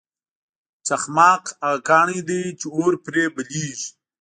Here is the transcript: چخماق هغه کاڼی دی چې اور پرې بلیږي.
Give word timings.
چخماق 0.87 1.43
هغه 1.65 1.79
کاڼی 1.87 2.19
دی 2.29 2.41
چې 2.59 2.67
اور 2.75 2.93
پرې 3.05 3.23
بلیږي. 3.35 3.87